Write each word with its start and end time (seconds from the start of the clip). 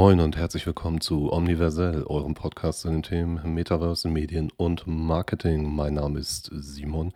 Moin 0.00 0.20
und 0.20 0.36
herzlich 0.36 0.64
willkommen 0.64 1.00
zu 1.00 1.32
Omniversell, 1.32 2.04
eurem 2.04 2.34
Podcast 2.34 2.82
zu 2.82 2.88
den 2.88 3.02
Themen 3.02 3.52
Metaverse, 3.52 4.06
Medien 4.06 4.52
und 4.56 4.86
Marketing. 4.86 5.74
Mein 5.74 5.94
Name 5.94 6.20
ist 6.20 6.48
Simon. 6.52 7.12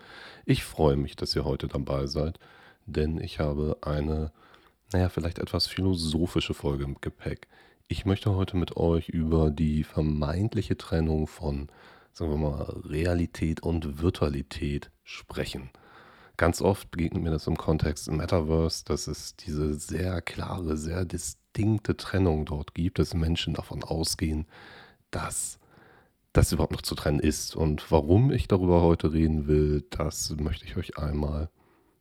Ich 0.46 0.64
freue 0.64 0.96
mich, 0.96 1.14
dass 1.14 1.37
ihr 1.37 1.45
heute 1.45 1.68
dabei 1.68 2.09
seid, 2.09 2.41
denn 2.87 3.21
ich 3.21 3.39
habe 3.39 3.77
eine, 3.82 4.32
naja, 4.93 5.11
vielleicht 5.11 5.39
etwas 5.39 5.68
philosophische 5.68 6.55
Folge 6.55 6.82
im 6.82 7.00
Gepäck. 7.00 7.46
Ich 7.87 8.05
möchte 8.05 8.35
heute 8.35 8.57
mit 8.57 8.77
euch 8.77 9.09
über 9.09 9.53
die 9.53 9.85
vermeintliche 9.85 10.77
Trennung 10.77 11.29
von, 11.29 11.69
sagen 12.12 12.33
wir 12.33 12.50
mal, 12.50 12.63
Realität 12.85 13.63
und 13.63 14.03
Virtualität 14.03 14.91
sprechen. 15.05 15.71
Ganz 16.36 16.61
oft 16.61 16.91
begegnet 16.91 17.22
mir 17.22 17.30
das 17.30 17.46
im 17.46 17.57
Kontext 17.57 18.11
Metaverse, 18.11 18.85
dass 18.86 19.07
es 19.07 19.36
diese 19.36 19.75
sehr 19.75 20.21
klare, 20.21 20.77
sehr 20.77 21.05
distinkte 21.53 21.97
Trennung 21.97 22.45
dort 22.45 22.75
gibt, 22.75 22.99
dass 22.99 23.15
Menschen 23.15 23.55
davon 23.55 23.85
ausgehen, 23.85 24.47
dass 25.11 25.59
das 26.33 26.53
überhaupt 26.53 26.73
noch 26.73 26.83
zu 26.83 26.95
trennen 26.95 27.21
ist. 27.21 27.55
Und 27.55 27.91
warum 27.91 28.31
ich 28.31 28.49
darüber 28.49 28.81
heute 28.81 29.13
reden 29.13 29.47
will, 29.47 29.85
das 29.91 30.35
möchte 30.39 30.65
ich 30.65 30.77
euch 30.77 30.99
einmal 30.99 31.51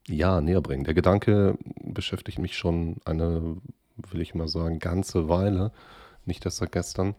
ja 0.07 0.39
näher 0.41 0.61
bringen. 0.61 0.85
Der 0.85 0.93
Gedanke 0.93 1.57
beschäftigt 1.83 2.39
mich 2.39 2.55
schon 2.57 2.97
eine, 3.05 3.57
will 3.97 4.21
ich 4.21 4.33
mal 4.33 4.47
sagen, 4.47 4.79
ganze 4.79 5.27
Weile. 5.27 5.71
Nicht 6.25 6.45
erst 6.45 6.57
seit 6.57 6.71
gestern. 6.71 7.15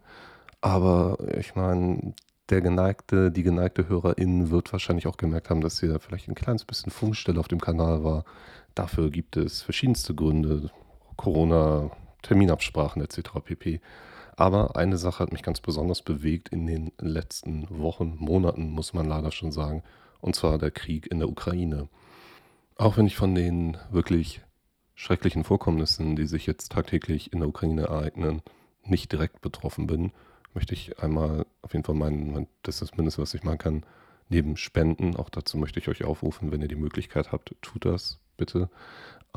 Aber 0.61 1.17
ich 1.37 1.55
meine, 1.55 2.15
der 2.49 2.61
geneigte, 2.61 3.31
die 3.31 3.43
geneigte 3.43 3.87
Hörerin 3.87 4.49
wird 4.49 4.71
wahrscheinlich 4.71 5.07
auch 5.07 5.17
gemerkt 5.17 5.49
haben, 5.49 5.61
dass 5.61 5.79
hier 5.79 5.99
vielleicht 5.99 6.29
ein 6.29 6.35
kleines 6.35 6.65
bisschen 6.65 6.91
Funkstelle 6.91 7.39
auf 7.39 7.47
dem 7.47 7.61
Kanal 7.61 8.03
war. 8.03 8.25
Dafür 8.73 9.11
gibt 9.11 9.37
es 9.37 9.61
verschiedenste 9.61 10.15
Gründe. 10.15 10.71
Corona, 11.15 11.91
Terminabsprachen 12.23 13.01
etc. 13.03 13.31
pp. 13.43 13.79
Aber 14.35 14.75
eine 14.75 14.97
Sache 14.97 15.19
hat 15.19 15.31
mich 15.31 15.43
ganz 15.43 15.61
besonders 15.61 16.01
bewegt 16.01 16.49
in 16.49 16.65
den 16.65 16.91
letzten 16.99 17.67
Wochen, 17.69 18.15
Monaten, 18.17 18.71
muss 18.71 18.93
man 18.93 19.07
leider 19.07 19.31
schon 19.31 19.51
sagen, 19.51 19.83
und 20.21 20.35
zwar 20.35 20.57
der 20.57 20.71
Krieg 20.71 21.05
in 21.11 21.19
der 21.19 21.29
Ukraine. 21.29 21.87
Auch 22.75 22.97
wenn 22.97 23.05
ich 23.05 23.15
von 23.15 23.35
den 23.35 23.77
wirklich 23.91 24.41
schrecklichen 24.95 25.43
Vorkommnissen, 25.43 26.15
die 26.15 26.25
sich 26.25 26.47
jetzt 26.47 26.71
tagtäglich 26.71 27.31
in 27.31 27.39
der 27.39 27.49
Ukraine 27.49 27.83
ereignen, 27.83 28.41
nicht 28.83 29.11
direkt 29.11 29.41
betroffen 29.41 29.85
bin, 29.85 30.11
möchte 30.53 30.73
ich 30.73 30.99
einmal 30.99 31.45
auf 31.61 31.73
jeden 31.73 31.85
Fall 31.85 31.95
meinen, 31.95 32.47
das 32.63 32.75
ist 32.75 32.81
das 32.81 32.97
Mindeste, 32.97 33.21
was 33.21 33.33
ich 33.33 33.43
machen 33.43 33.57
kann, 33.57 33.85
neben 34.29 34.57
Spenden, 34.57 35.15
auch 35.15 35.29
dazu 35.29 35.57
möchte 35.57 35.79
ich 35.79 35.87
euch 35.87 36.03
aufrufen, 36.03 36.51
wenn 36.51 36.61
ihr 36.61 36.67
die 36.67 36.75
Möglichkeit 36.75 37.31
habt, 37.31 37.55
tut 37.61 37.85
das 37.85 38.19
bitte. 38.37 38.69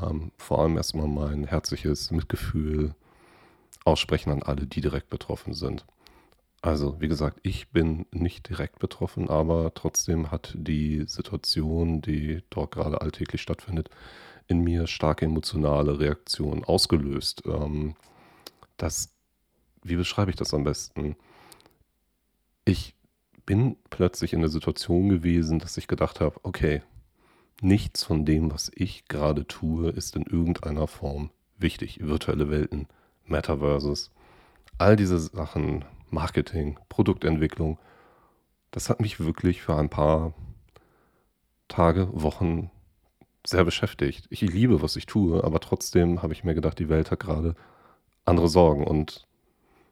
Ähm, 0.00 0.32
vor 0.36 0.60
allem 0.60 0.76
erstmal 0.76 1.08
mein 1.08 1.44
herzliches 1.44 2.10
Mitgefühl 2.10 2.94
aussprechen 3.84 4.30
an 4.30 4.42
alle, 4.42 4.66
die 4.66 4.80
direkt 4.80 5.10
betroffen 5.10 5.54
sind. 5.54 5.86
Also, 6.62 7.00
wie 7.00 7.08
gesagt, 7.08 7.38
ich 7.42 7.70
bin 7.70 8.06
nicht 8.10 8.48
direkt 8.48 8.78
betroffen, 8.78 9.28
aber 9.28 9.72
trotzdem 9.74 10.30
hat 10.30 10.54
die 10.56 11.04
Situation, 11.06 12.00
die 12.00 12.42
dort 12.50 12.72
gerade 12.72 13.00
alltäglich 13.00 13.42
stattfindet, 13.42 13.90
in 14.48 14.60
mir 14.62 14.86
starke 14.86 15.26
emotionale 15.26 15.98
Reaktionen 15.98 16.64
ausgelöst. 16.64 17.42
Ähm, 17.46 17.94
das 18.76 19.16
wie 19.88 19.96
beschreibe 19.96 20.30
ich 20.30 20.36
das 20.36 20.52
am 20.52 20.64
besten? 20.64 21.16
Ich 22.64 22.94
bin 23.44 23.76
plötzlich 23.90 24.32
in 24.32 24.40
der 24.40 24.50
Situation 24.50 25.08
gewesen, 25.08 25.58
dass 25.58 25.76
ich 25.76 25.86
gedacht 25.86 26.20
habe, 26.20 26.40
okay, 26.42 26.82
nichts 27.60 28.04
von 28.04 28.24
dem, 28.24 28.52
was 28.52 28.70
ich 28.74 29.06
gerade 29.08 29.46
tue, 29.46 29.90
ist 29.90 30.16
in 30.16 30.22
irgendeiner 30.22 30.86
Form 30.86 31.30
wichtig. 31.58 32.00
Virtuelle 32.02 32.50
Welten, 32.50 32.86
Metaverses, 33.26 34.10
all 34.78 34.96
diese 34.96 35.18
Sachen, 35.18 35.84
Marketing, 36.10 36.78
Produktentwicklung, 36.88 37.78
das 38.70 38.90
hat 38.90 39.00
mich 39.00 39.20
wirklich 39.20 39.62
für 39.62 39.76
ein 39.76 39.88
paar 39.88 40.34
Tage, 41.68 42.08
Wochen 42.12 42.70
sehr 43.46 43.64
beschäftigt. 43.64 44.26
Ich 44.30 44.40
liebe, 44.40 44.82
was 44.82 44.96
ich 44.96 45.06
tue, 45.06 45.42
aber 45.42 45.60
trotzdem 45.60 46.22
habe 46.22 46.32
ich 46.32 46.44
mir 46.44 46.54
gedacht, 46.54 46.78
die 46.78 46.88
Welt 46.88 47.10
hat 47.10 47.20
gerade 47.20 47.54
andere 48.24 48.48
Sorgen 48.48 48.84
und 48.84 49.26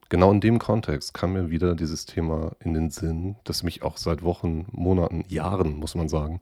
genau 0.09 0.31
in 0.33 0.41
dem 0.41 0.59
Kontext 0.59 1.15
kam 1.15 1.33
mir 1.33 1.51
wieder 1.51 1.75
dieses 1.75 2.05
Thema 2.05 2.53
in 2.61 2.75
den 2.75 2.91
Sinn, 2.91 3.37
das 3.45 3.63
mich 3.63 3.83
auch 3.83 3.97
seit 3.97 4.23
Wochen, 4.23 4.67
Monaten, 4.71 5.25
Jahren, 5.29 5.77
muss 5.77 5.95
man 5.95 6.09
sagen, 6.09 6.41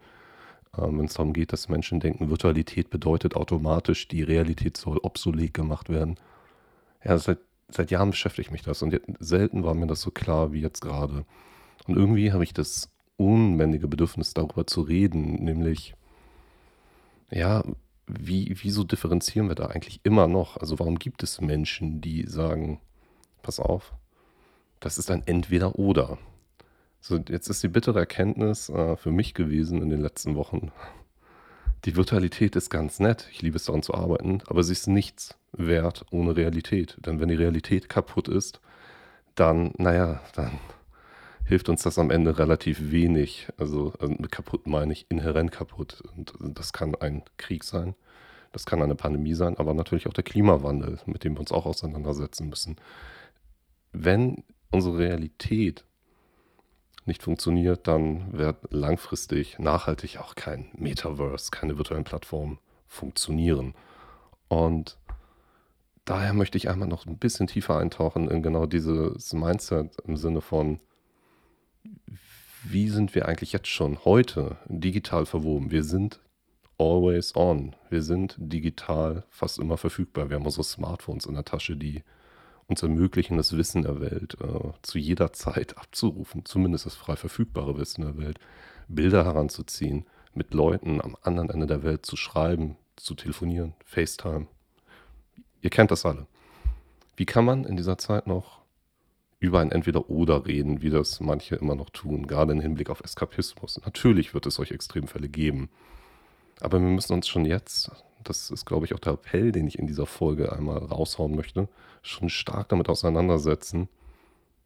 ähm, 0.78 0.98
wenn 0.98 1.06
es 1.06 1.14
darum 1.14 1.32
geht, 1.32 1.52
dass 1.52 1.68
Menschen 1.68 2.00
denken, 2.00 2.30
Virtualität 2.30 2.90
bedeutet 2.90 3.36
automatisch, 3.36 4.08
die 4.08 4.22
Realität 4.22 4.76
soll 4.76 4.98
obsolet 5.02 5.54
gemacht 5.54 5.88
werden. 5.88 6.16
Ja, 7.04 7.18
seit, 7.18 7.38
seit 7.68 7.90
Jahren 7.90 8.10
beschäftigt 8.10 8.50
mich 8.50 8.62
das 8.62 8.82
und 8.82 9.00
selten 9.18 9.64
war 9.64 9.74
mir 9.74 9.86
das 9.86 10.00
so 10.00 10.10
klar 10.10 10.52
wie 10.52 10.60
jetzt 10.60 10.80
gerade. 10.80 11.24
Und 11.86 11.96
irgendwie 11.96 12.32
habe 12.32 12.44
ich 12.44 12.54
das 12.54 12.88
unbändige 13.16 13.88
Bedürfnis, 13.88 14.34
darüber 14.34 14.66
zu 14.66 14.82
reden, 14.82 15.44
nämlich, 15.44 15.94
ja, 17.30 17.64
wie, 18.06 18.54
wieso 18.62 18.84
differenzieren 18.84 19.48
wir 19.48 19.54
da 19.54 19.66
eigentlich 19.66 20.00
immer 20.04 20.26
noch? 20.26 20.56
Also 20.56 20.78
warum 20.78 20.98
gibt 20.98 21.22
es 21.22 21.40
Menschen, 21.40 22.00
die 22.00 22.26
sagen, 22.26 22.80
pass 23.42 23.60
auf, 23.60 23.94
das 24.80 24.98
ist 24.98 25.10
ein 25.10 25.26
Entweder-Oder. 25.26 26.18
So, 27.04 27.18
jetzt 27.28 27.48
ist 27.48 27.62
die 27.62 27.68
bittere 27.68 27.98
Erkenntnis 27.98 28.68
äh, 28.68 28.96
für 28.96 29.10
mich 29.10 29.34
gewesen 29.34 29.82
in 29.82 29.90
den 29.90 30.00
letzten 30.00 30.36
Wochen. 30.36 30.70
Die 31.84 31.96
Virtualität 31.96 32.54
ist 32.54 32.70
ganz 32.70 33.00
nett, 33.00 33.28
ich 33.32 33.42
liebe 33.42 33.56
es 33.56 33.64
daran 33.64 33.82
zu 33.82 33.92
arbeiten, 33.92 34.40
aber 34.46 34.62
sie 34.62 34.72
ist 34.72 34.86
nichts 34.86 35.36
wert 35.50 36.06
ohne 36.12 36.36
Realität. 36.36 36.96
Denn 37.04 37.18
wenn 37.18 37.28
die 37.28 37.34
Realität 37.34 37.88
kaputt 37.88 38.28
ist, 38.28 38.60
dann, 39.34 39.74
naja, 39.78 40.20
dann 40.36 40.60
hilft 41.44 41.68
uns 41.68 41.82
das 41.82 41.98
am 41.98 42.10
Ende 42.10 42.38
relativ 42.38 42.92
wenig. 42.92 43.48
Also, 43.58 43.92
also 43.98 44.14
kaputt 44.30 44.68
meine 44.68 44.92
ich 44.92 45.06
inhärent 45.08 45.50
kaputt. 45.50 46.02
Und 46.14 46.34
das 46.40 46.72
kann 46.72 46.94
ein 46.94 47.24
Krieg 47.36 47.64
sein, 47.64 47.96
das 48.52 48.64
kann 48.64 48.80
eine 48.80 48.94
Pandemie 48.94 49.34
sein, 49.34 49.56
aber 49.58 49.74
natürlich 49.74 50.06
auch 50.06 50.12
der 50.12 50.24
Klimawandel, 50.24 51.00
mit 51.06 51.24
dem 51.24 51.34
wir 51.34 51.40
uns 51.40 51.50
auch 51.50 51.66
auseinandersetzen 51.66 52.48
müssen 52.48 52.76
wenn 53.92 54.42
unsere 54.70 54.98
Realität 54.98 55.84
nicht 57.04 57.22
funktioniert, 57.22 57.86
dann 57.86 58.32
wird 58.32 58.56
langfristig, 58.70 59.58
nachhaltig 59.58 60.18
auch 60.18 60.34
kein 60.34 60.70
Metaverse, 60.74 61.50
keine 61.50 61.76
virtuellen 61.76 62.04
Plattformen 62.04 62.58
funktionieren. 62.86 63.74
Und 64.48 64.98
daher 66.04 66.32
möchte 66.32 66.58
ich 66.58 66.68
einmal 66.68 66.88
noch 66.88 67.06
ein 67.06 67.18
bisschen 67.18 67.46
tiefer 67.46 67.78
eintauchen 67.78 68.28
in 68.28 68.42
genau 68.42 68.66
dieses 68.66 69.32
Mindset 69.32 69.96
im 70.06 70.16
Sinne 70.16 70.40
von, 70.40 70.80
wie 72.64 72.88
sind 72.88 73.14
wir 73.14 73.26
eigentlich 73.26 73.52
jetzt 73.52 73.68
schon 73.68 74.04
heute 74.04 74.56
digital 74.66 75.26
verwoben? 75.26 75.70
Wir 75.70 75.82
sind 75.82 76.20
always 76.78 77.34
on. 77.34 77.74
Wir 77.90 78.02
sind 78.02 78.36
digital 78.38 79.24
fast 79.30 79.58
immer 79.58 79.76
verfügbar. 79.76 80.28
Wir 80.28 80.36
haben 80.36 80.44
unsere 80.44 80.64
Smartphones 80.64 81.26
in 81.26 81.34
der 81.34 81.44
Tasche, 81.44 81.76
die 81.76 82.02
uns 82.68 82.82
ermöglichen, 82.82 83.36
das 83.36 83.56
Wissen 83.56 83.82
der 83.82 84.00
Welt 84.00 84.36
äh, 84.40 84.72
zu 84.82 84.98
jeder 84.98 85.32
Zeit 85.32 85.76
abzurufen, 85.78 86.44
zumindest 86.44 86.86
das 86.86 86.94
frei 86.94 87.16
verfügbare 87.16 87.78
Wissen 87.78 88.02
der 88.02 88.16
Welt, 88.18 88.38
Bilder 88.88 89.24
heranzuziehen, 89.24 90.06
mit 90.34 90.54
Leuten 90.54 91.00
am 91.00 91.16
anderen 91.22 91.50
Ende 91.50 91.66
der 91.66 91.82
Welt 91.82 92.06
zu 92.06 92.16
schreiben, 92.16 92.76
zu 92.96 93.14
telefonieren, 93.14 93.74
FaceTime. 93.84 94.46
Ihr 95.60 95.70
kennt 95.70 95.90
das 95.90 96.06
alle. 96.06 96.26
Wie 97.16 97.26
kann 97.26 97.44
man 97.44 97.64
in 97.64 97.76
dieser 97.76 97.98
Zeit 97.98 98.26
noch 98.26 98.62
über 99.38 99.60
ein 99.60 99.72
Entweder-Oder 99.72 100.46
reden, 100.46 100.82
wie 100.82 100.90
das 100.90 101.20
manche 101.20 101.56
immer 101.56 101.74
noch 101.74 101.90
tun, 101.90 102.26
gerade 102.26 102.52
im 102.52 102.60
Hinblick 102.60 102.90
auf 102.90 103.02
Eskapismus? 103.02 103.80
Natürlich 103.84 104.34
wird 104.34 104.46
es 104.46 104.54
solche 104.54 104.74
Extremfälle 104.74 105.28
geben. 105.28 105.68
Aber 106.60 106.80
wir 106.80 106.88
müssen 106.88 107.12
uns 107.12 107.28
schon 107.28 107.44
jetzt 107.44 107.90
das 108.24 108.50
ist, 108.50 108.64
glaube 108.66 108.86
ich, 108.86 108.94
auch 108.94 108.98
der 108.98 109.14
Appell, 109.14 109.52
den 109.52 109.66
ich 109.66 109.78
in 109.78 109.86
dieser 109.86 110.06
Folge 110.06 110.52
einmal 110.52 110.78
raushauen 110.78 111.34
möchte, 111.34 111.68
schon 112.02 112.28
stark 112.28 112.68
damit 112.68 112.88
auseinandersetzen. 112.88 113.88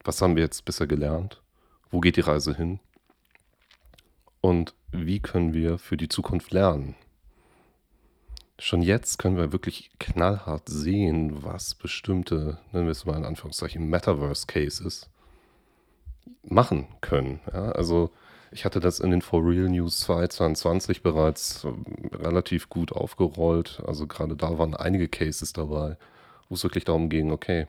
Was 0.04 0.22
haben 0.22 0.36
wir 0.36 0.42
jetzt 0.42 0.64
bisher 0.64 0.86
gelernt? 0.86 1.42
Wo 1.90 2.00
geht 2.00 2.16
die 2.16 2.20
Reise 2.20 2.54
hin? 2.54 2.80
Und 4.40 4.74
wie 4.92 5.20
können 5.20 5.54
wir 5.54 5.78
für 5.78 5.96
die 5.96 6.08
Zukunft 6.08 6.52
lernen? 6.52 6.94
Schon 8.58 8.80
jetzt 8.80 9.18
können 9.18 9.36
wir 9.36 9.52
wirklich 9.52 9.90
knallhart 9.98 10.68
sehen, 10.68 11.42
was 11.42 11.74
bestimmte, 11.74 12.58
nennen 12.72 12.86
wir 12.86 12.92
es 12.92 13.04
mal 13.04 13.16
in 13.16 13.24
Anführungszeichen, 13.24 13.88
Metaverse-Cases 13.88 15.10
machen 16.42 16.86
können. 17.00 17.40
Ja, 17.52 17.72
also 17.72 18.10
ich 18.50 18.64
hatte 18.64 18.80
das 18.80 19.00
in 19.00 19.10
den 19.10 19.22
For 19.22 19.44
Real 19.44 19.68
News 19.68 20.00
2022 20.00 21.02
bereits 21.02 21.64
ähm, 21.64 21.84
relativ 22.12 22.68
gut 22.68 22.92
aufgerollt. 22.92 23.82
Also 23.86 24.06
gerade 24.06 24.36
da 24.36 24.58
waren 24.58 24.74
einige 24.74 25.08
Cases 25.08 25.52
dabei, 25.52 25.96
wo 26.48 26.54
es 26.54 26.64
wirklich 26.64 26.84
darum 26.84 27.08
ging, 27.08 27.32
okay, 27.32 27.66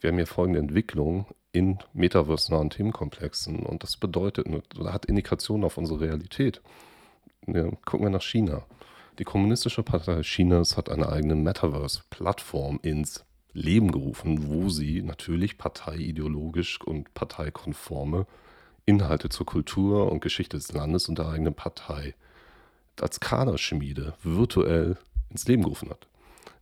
wir 0.00 0.10
haben 0.10 0.16
hier 0.16 0.26
folgende 0.26 0.60
Entwicklung 0.60 1.26
in 1.52 1.78
metaverse-nahen 1.92 2.70
Themenkomplexen 2.70 3.60
und 3.60 3.82
das 3.82 3.96
bedeutet, 3.96 4.46
hat 4.84 5.06
Indikationen 5.06 5.64
auf 5.64 5.78
unsere 5.78 6.00
Realität. 6.00 6.60
Ja, 7.46 7.70
gucken 7.84 8.06
wir 8.06 8.10
nach 8.10 8.22
China. 8.22 8.64
Die 9.18 9.24
Kommunistische 9.24 9.84
Partei 9.84 10.22
Chinas 10.22 10.76
hat 10.76 10.90
eine 10.90 11.08
eigene 11.08 11.36
Metaverse-Plattform 11.36 12.80
ins 12.82 13.24
Leben 13.52 13.92
gerufen, 13.92 14.48
wo 14.48 14.68
sie 14.68 15.02
natürlich 15.02 15.56
parteiideologisch 15.56 16.80
und 16.80 17.14
parteikonforme 17.14 18.26
Inhalte 18.86 19.28
zur 19.28 19.46
Kultur 19.46 20.10
und 20.10 20.20
Geschichte 20.20 20.56
des 20.56 20.72
Landes 20.72 21.08
und 21.08 21.18
der 21.18 21.28
eigenen 21.28 21.54
Partei 21.54 22.14
als 23.00 23.20
Kaderschmiede 23.20 24.14
virtuell 24.22 24.96
ins 25.30 25.46
Leben 25.48 25.62
gerufen 25.62 25.90
hat. 25.90 26.06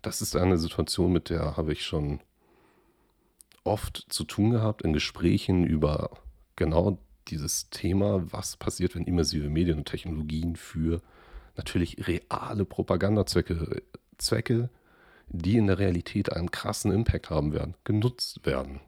Das 0.03 0.23
ist 0.23 0.37
eine 0.37 0.59
Situation, 0.59 1.13
mit 1.13 1.31
der 1.31 1.57
habe 1.57 1.73
ich 1.73 1.85
schon 1.85 2.21
oft 3.65 4.07
zu 4.09 4.25
tun 4.25 4.51
gehabt 4.51 4.83
in 4.83 4.93
Gesprächen 4.93 5.65
über 5.65 6.11
genau 6.57 6.99
dieses 7.29 7.71
Thema, 7.71 8.23
was 8.33 8.57
passiert, 8.57 8.95
wenn 8.95 9.05
immersive 9.05 9.49
Medien 9.49 9.79
und 9.79 9.89
Technologien 9.89 10.57
für 10.57 11.01
natürlich 11.57 12.07
reale 12.09 12.65
Propagandazwecke, 12.65 13.83
Zwecke, 14.19 14.71
die 15.29 15.57
in 15.57 15.67
der 15.67 15.79
Realität 15.79 16.33
einen 16.33 16.51
krassen 16.51 16.93
Impact 16.93 17.31
haben 17.31 17.53
werden, 17.53 17.75
genutzt 17.85 18.45
werden. 18.45 18.81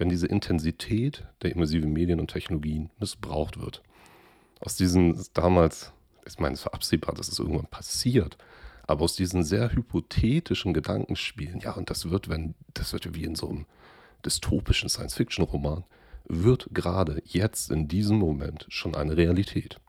Wenn 0.00 0.08
diese 0.08 0.26
Intensität 0.26 1.24
der 1.42 1.52
immersiven 1.52 1.92
Medien 1.92 2.20
und 2.20 2.30
Technologien 2.30 2.88
missbraucht 2.98 3.60
wird. 3.60 3.82
Aus 4.58 4.74
diesen 4.74 5.22
damals, 5.34 5.92
ich 6.26 6.38
meine, 6.38 6.54
es 6.54 6.64
war 6.64 6.72
absehbar, 6.72 7.14
dass 7.14 7.28
es 7.28 7.38
irgendwann 7.38 7.66
passiert, 7.66 8.38
aber 8.86 9.02
aus 9.02 9.14
diesen 9.14 9.44
sehr 9.44 9.70
hypothetischen 9.74 10.72
Gedankenspielen, 10.72 11.60
ja, 11.60 11.72
und 11.74 11.90
das 11.90 12.08
wird, 12.08 12.30
wenn, 12.30 12.54
das 12.72 12.94
wird 12.94 13.14
wie 13.14 13.24
in 13.24 13.34
so 13.34 13.50
einem 13.50 13.66
dystopischen 14.24 14.88
Science-Fiction-Roman, 14.88 15.84
wird 16.24 16.68
gerade 16.72 17.22
jetzt 17.26 17.70
in 17.70 17.86
diesem 17.86 18.16
Moment 18.16 18.64
schon 18.70 18.94
eine 18.94 19.18
Realität. 19.18 19.80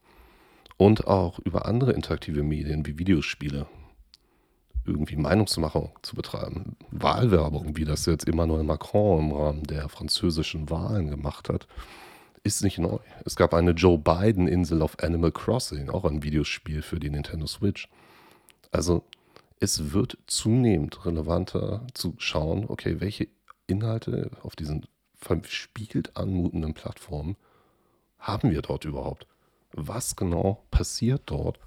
Und 0.75 1.07
auch 1.07 1.39
über 1.39 1.65
andere 1.65 1.93
interaktive 1.93 2.43
Medien 2.43 2.85
wie 2.85 2.99
Videospiele 2.99 3.65
irgendwie 4.85 5.15
Meinungsmachung 5.15 5.91
zu 6.01 6.15
betreiben. 6.15 6.75
Wahlwerbung, 6.89 7.77
wie 7.77 7.85
das 7.85 8.05
jetzt 8.05 8.27
Emmanuel 8.27 8.63
Macron 8.63 9.19
im 9.19 9.31
Rahmen 9.31 9.63
der 9.63 9.89
französischen 9.89 10.69
Wahlen 10.69 11.09
gemacht 11.09 11.49
hat, 11.49 11.67
ist 12.43 12.63
nicht 12.63 12.79
neu. 12.79 12.97
Es 13.25 13.35
gab 13.35 13.53
eine 13.53 13.71
Joe 13.71 13.97
Biden-Insel 13.97 14.81
auf 14.81 14.97
Animal 14.99 15.31
Crossing, 15.31 15.89
auch 15.89 16.05
ein 16.05 16.23
Videospiel 16.23 16.81
für 16.81 16.99
die 16.99 17.09
Nintendo 17.09 17.45
Switch. 17.45 17.87
Also 18.71 19.03
es 19.59 19.93
wird 19.93 20.17
zunehmend 20.25 21.05
relevanter 21.05 21.85
zu 21.93 22.15
schauen, 22.17 22.65
okay, 22.67 22.99
welche 22.99 23.27
Inhalte 23.67 24.31
auf 24.41 24.55
diesen 24.55 24.87
verspiegelt 25.15 26.17
anmutenden 26.17 26.73
Plattformen 26.73 27.37
haben 28.17 28.51
wir 28.51 28.61
dort 28.61 28.85
überhaupt? 28.85 29.27
Was 29.73 30.15
genau 30.15 30.63
passiert 30.71 31.23
dort? 31.27 31.59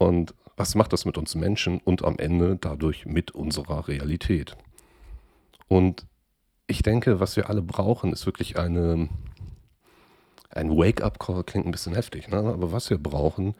Und 0.00 0.34
was 0.56 0.74
macht 0.74 0.94
das 0.94 1.04
mit 1.04 1.18
uns 1.18 1.34
Menschen 1.34 1.78
und 1.78 2.06
am 2.06 2.18
Ende 2.18 2.56
dadurch 2.58 3.04
mit 3.04 3.32
unserer 3.32 3.86
Realität? 3.86 4.56
Und 5.68 6.06
ich 6.66 6.82
denke, 6.82 7.20
was 7.20 7.36
wir 7.36 7.50
alle 7.50 7.60
brauchen, 7.60 8.14
ist 8.14 8.24
wirklich 8.24 8.58
eine, 8.58 9.10
ein 10.48 10.70
Wake-up-Call, 10.70 11.44
klingt 11.44 11.66
ein 11.66 11.70
bisschen 11.70 11.94
heftig, 11.94 12.28
ne? 12.28 12.38
aber 12.38 12.72
was 12.72 12.88
wir 12.88 12.96
brauchen, 12.96 13.54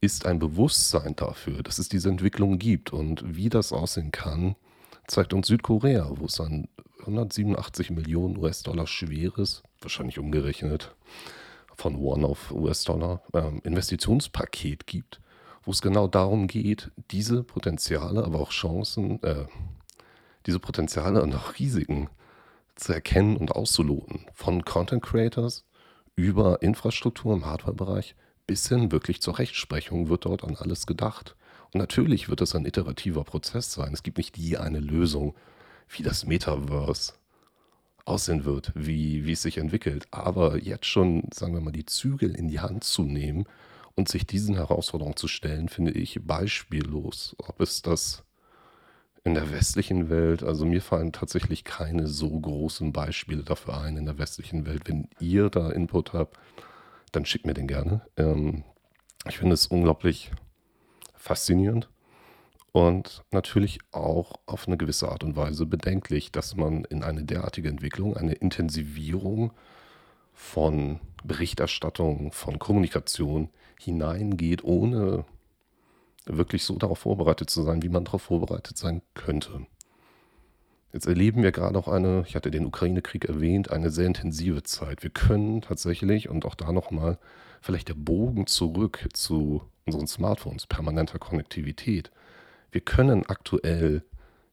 ist 0.00 0.26
ein 0.26 0.40
Bewusstsein 0.40 1.14
dafür, 1.14 1.62
dass 1.62 1.78
es 1.78 1.88
diese 1.88 2.08
Entwicklung 2.08 2.58
gibt 2.58 2.92
und 2.92 3.36
wie 3.36 3.48
das 3.48 3.72
aussehen 3.72 4.10
kann, 4.10 4.56
zeigt 5.06 5.34
uns 5.34 5.46
Südkorea, 5.46 6.10
wo 6.16 6.24
es 6.24 6.40
ein 6.40 6.66
187 7.00 7.90
Millionen 7.90 8.38
US-Dollar 8.38 8.88
schweres, 8.88 9.62
wahrscheinlich 9.80 10.18
umgerechnet 10.18 10.96
von 11.76 11.94
One 11.94 12.26
auf 12.26 12.50
US-Dollar, 12.50 13.22
ähm, 13.34 13.60
Investitionspaket 13.62 14.88
gibt, 14.88 15.20
wo 15.66 15.72
es 15.72 15.82
genau 15.82 16.06
darum 16.06 16.46
geht, 16.46 16.92
diese 17.10 17.42
Potenziale, 17.42 18.24
aber 18.24 18.40
auch 18.40 18.52
Chancen, 18.52 19.22
äh, 19.22 19.46
diese 20.46 20.60
Potenziale 20.60 21.22
und 21.22 21.34
auch 21.34 21.58
Risiken 21.58 22.08
zu 22.76 22.92
erkennen 22.92 23.36
und 23.36 23.50
auszuloten. 23.50 24.26
Von 24.32 24.64
Content 24.64 25.02
Creators 25.02 25.64
über 26.14 26.62
Infrastruktur 26.62 27.34
im 27.34 27.44
Hardware-Bereich 27.44 28.14
bis 28.46 28.68
hin 28.68 28.92
wirklich 28.92 29.20
zur 29.20 29.40
Rechtsprechung 29.40 30.08
wird 30.08 30.24
dort 30.24 30.44
an 30.44 30.56
alles 30.56 30.86
gedacht. 30.86 31.34
Und 31.72 31.80
natürlich 31.80 32.28
wird 32.28 32.40
es 32.42 32.54
ein 32.54 32.64
iterativer 32.64 33.24
Prozess 33.24 33.72
sein. 33.72 33.92
Es 33.92 34.04
gibt 34.04 34.18
nicht 34.18 34.36
die 34.36 34.56
eine 34.56 34.78
Lösung, 34.78 35.34
wie 35.88 36.04
das 36.04 36.26
Metaverse 36.26 37.14
aussehen 38.04 38.44
wird, 38.44 38.70
wie, 38.76 39.26
wie 39.26 39.32
es 39.32 39.42
sich 39.42 39.58
entwickelt. 39.58 40.06
Aber 40.12 40.58
jetzt 40.58 40.86
schon, 40.86 41.24
sagen 41.34 41.54
wir 41.54 41.60
mal, 41.60 41.72
die 41.72 41.86
Zügel 41.86 42.36
in 42.36 42.46
die 42.46 42.60
Hand 42.60 42.84
zu 42.84 43.02
nehmen 43.02 43.46
und 43.96 44.08
sich 44.08 44.26
diesen 44.26 44.54
Herausforderungen 44.54 45.16
zu 45.16 45.26
stellen, 45.26 45.68
finde 45.68 45.92
ich 45.92 46.20
beispiellos. 46.24 47.34
Ob 47.38 47.60
es 47.60 47.82
das 47.82 48.24
in 49.24 49.34
der 49.34 49.50
westlichen 49.50 50.08
Welt, 50.08 50.44
also 50.44 50.64
mir 50.64 50.82
fallen 50.82 51.12
tatsächlich 51.12 51.64
keine 51.64 52.06
so 52.06 52.38
großen 52.38 52.92
Beispiele 52.92 53.42
dafür 53.42 53.80
ein 53.80 53.96
in 53.96 54.04
der 54.04 54.18
westlichen 54.18 54.66
Welt. 54.66 54.82
Wenn 54.86 55.08
ihr 55.18 55.50
da 55.50 55.70
Input 55.70 56.12
habt, 56.12 56.38
dann 57.10 57.24
schickt 57.24 57.46
mir 57.46 57.54
den 57.54 57.66
gerne. 57.66 58.02
Ähm, 58.16 58.62
ich 59.26 59.38
finde 59.38 59.54
es 59.54 59.66
unglaublich 59.66 60.30
faszinierend 61.14 61.90
und 62.70 63.24
natürlich 63.32 63.80
auch 63.90 64.34
auf 64.44 64.68
eine 64.68 64.76
gewisse 64.76 65.08
Art 65.08 65.24
und 65.24 65.34
Weise 65.34 65.66
bedenklich, 65.66 66.30
dass 66.30 66.54
man 66.54 66.84
in 66.84 67.02
eine 67.02 67.24
derartige 67.24 67.68
Entwicklung, 67.68 68.16
eine 68.16 68.34
Intensivierung 68.34 69.52
von 70.34 71.00
Berichterstattung, 71.24 72.30
von 72.32 72.58
Kommunikation 72.58 73.48
hineingeht, 73.78 74.64
ohne 74.64 75.24
wirklich 76.26 76.64
so 76.64 76.76
darauf 76.76 77.00
vorbereitet 77.00 77.50
zu 77.50 77.62
sein, 77.62 77.82
wie 77.82 77.88
man 77.88 78.04
darauf 78.04 78.22
vorbereitet 78.22 78.76
sein 78.76 79.02
könnte. 79.14 79.66
Jetzt 80.92 81.06
erleben 81.06 81.42
wir 81.42 81.52
gerade 81.52 81.78
auch 81.78 81.88
eine, 81.88 82.24
ich 82.26 82.36
hatte 82.36 82.50
den 82.50 82.64
Ukraine-Krieg 82.66 83.26
erwähnt, 83.26 83.70
eine 83.70 83.90
sehr 83.90 84.06
intensive 84.06 84.62
Zeit. 84.62 85.02
Wir 85.02 85.10
können 85.10 85.60
tatsächlich, 85.60 86.28
und 86.28 86.46
auch 86.46 86.54
da 86.54 86.72
nochmal 86.72 87.18
vielleicht 87.60 87.88
der 87.88 87.94
Bogen 87.94 88.46
zurück 88.46 89.06
zu 89.12 89.62
unseren 89.84 90.06
Smartphones, 90.06 90.66
permanenter 90.66 91.18
Konnektivität, 91.18 92.10
wir 92.70 92.80
können 92.80 93.26
aktuell 93.26 94.04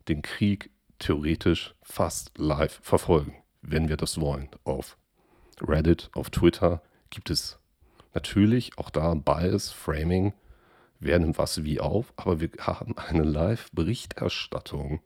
den 0.08 0.22
Krieg 0.22 0.70
theoretisch 1.00 1.76
fast 1.82 2.38
live 2.38 2.80
verfolgen, 2.84 3.36
wenn 3.62 3.90
wir 3.90 3.98
das 3.98 4.20
wollen. 4.20 4.50
Auf 4.64 4.98
Reddit, 5.62 6.10
auf 6.14 6.30
Twitter 6.30 6.82
gibt 7.10 7.30
es 7.30 7.60
natürlich 8.14 8.78
auch 8.78 8.90
da 8.90 9.14
Bias, 9.14 9.72
Framing, 9.72 10.34
wer 11.00 11.20
nimmt 11.20 11.38
was 11.38 11.64
wie 11.64 11.80
auf, 11.80 12.14
aber 12.16 12.40
wir 12.40 12.50
haben 12.60 12.98
eine 12.98 13.24
Live-Berichterstattung 13.24 15.02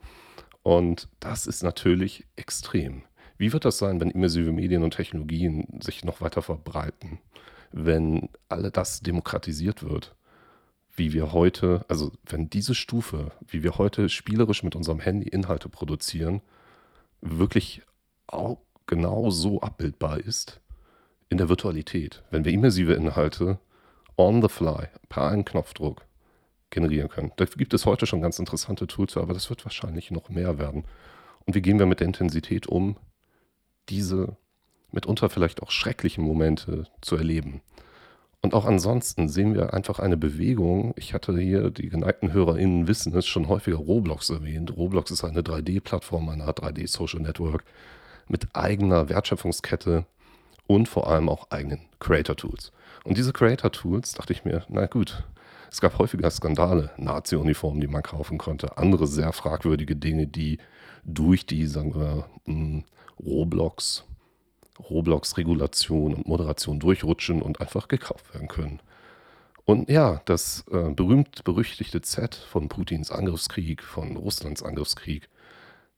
und 0.64 1.08
das 1.20 1.48
ist 1.48 1.64
natürlich 1.64 2.26
extrem. 2.36 3.04
Wie 3.38 3.54
wird 3.54 3.66
das 3.66 3.78
sein, 3.78 4.00
wenn 4.00 4.12
immersive 4.12 4.52
Medien 4.52 4.84
und 4.84 4.96
Technologien 4.96 5.80
sich 5.82 6.04
noch 6.04 6.22
weiter 6.22 6.42
verbreiten, 6.42 7.20
wenn 7.72 8.30
all 8.50 8.72
das 8.72 9.02
demokratisiert 9.02 9.84
wird? 9.84 10.16
wie 10.98 11.14
wir 11.14 11.32
heute, 11.32 11.86
also 11.88 12.12
wenn 12.26 12.50
diese 12.50 12.74
Stufe, 12.74 13.32
wie 13.48 13.62
wir 13.62 13.78
heute 13.78 14.10
spielerisch 14.10 14.64
mit 14.64 14.76
unserem 14.76 15.00
Handy 15.00 15.30
Inhalte 15.30 15.70
produzieren, 15.70 16.42
wirklich 17.22 17.84
auch 18.26 18.58
genau 18.88 19.30
so 19.30 19.62
abbildbar 19.62 20.20
ist 20.20 20.60
in 21.30 21.38
der 21.38 21.50
Virtualität. 21.50 22.24
Wenn 22.32 22.46
wir 22.46 22.54
immersive 22.54 22.94
Inhalte 22.94 23.60
on 24.18 24.42
the 24.42 24.50
fly 24.50 24.88
per 25.10 25.28
einen 25.28 25.46
Knopfdruck 25.46 26.06
generieren 26.70 27.10
können. 27.10 27.32
Da 27.38 27.46
gibt 27.46 27.74
es 27.74 27.86
heute 27.86 28.06
schon 28.06 28.22
ganz 28.22 28.40
interessante 28.40 28.88
Tools, 28.88 29.16
aber 29.16 29.34
das 29.34 29.50
wird 29.50 29.64
wahrscheinlich 29.66 30.12
noch 30.12 30.30
mehr 30.30 30.60
werden. 30.60 30.84
Und 31.46 31.56
wie 31.56 31.62
gehen 31.62 31.80
wir 31.80 31.86
mit 31.86 32.02
der 32.02 32.08
Intensität 32.08 32.68
um, 32.68 32.98
diese 33.90 34.36
mitunter 34.92 35.30
vielleicht 35.30 35.64
auch 35.64 35.72
schrecklichen 35.72 36.24
Momente 36.24 36.86
zu 37.02 37.16
erleben? 37.16 37.62
Und 38.42 38.54
auch 38.54 38.66
ansonsten 38.66 39.30
sehen 39.30 39.56
wir 39.56 39.74
einfach 39.74 40.00
eine 40.00 40.18
Bewegung. 40.18 40.94
Ich 40.98 41.14
hatte 41.14 41.38
hier, 41.38 41.70
die 41.72 41.90
geneigten 41.90 42.34
HörerInnen 42.34 42.88
wissen 42.88 43.16
es, 43.16 43.26
schon 43.26 43.48
häufiger 43.48 43.78
Roblox 43.78 44.30
erwähnt. 44.30 44.76
Roblox 44.76 45.12
ist 45.12 45.24
eine 45.24 45.42
3D-Plattform, 45.42 46.30
eine 46.30 46.44
Art 46.44 46.62
3D-Social 46.62 47.22
Network 47.22 47.64
mit 48.28 48.56
eigener 48.56 49.10
Wertschöpfungskette 49.10 50.06
und 50.68 50.88
vor 50.88 51.10
allem 51.10 51.30
auch 51.30 51.50
eigenen 51.50 51.82
Creator-Tools. 52.00 52.72
Und 53.04 53.18
diese 53.18 53.34
Creator-Tools, 53.34 54.14
dachte 54.14 54.34
ich 54.34 54.46
mir, 54.46 54.64
na 54.70 54.86
gut, 54.86 55.24
es 55.72 55.82
gab 55.82 55.98
häufiger 55.98 56.30
Skandale, 56.30 56.92
Nazi-Uniformen, 56.98 57.82
die 57.82 57.88
man 57.88 58.04
kaufen 58.04 58.38
konnte, 58.38 58.78
andere 58.78 59.08
sehr 59.08 59.34
fragwürdige 59.34 59.96
Dinge, 59.96 60.28
die 60.28 60.60
durch 61.04 61.46
die, 61.46 61.68
sagen 61.68 61.96
wir, 61.96 62.26
hm, 62.46 62.84
Roblox 63.20 64.06
Roblox-Regulation 64.80 66.14
und 66.14 66.28
Moderation 66.28 66.80
durchrutschen 66.80 67.42
und 67.42 67.62
einfach 67.62 67.88
gekauft 67.88 68.34
werden 68.34 68.48
können. 68.48 68.80
Und 69.66 69.90
ja, 69.90 70.22
das 70.26 70.64
äh, 70.72 70.92
berühmt-berüchtigte 70.92 72.02
Z 72.02 72.36
von 72.36 72.70
Putins 72.70 73.12
Angriffskrieg, 73.12 73.84
von 73.84 74.16
Russlands 74.16 74.64
Angriffskrieg, 74.64 75.30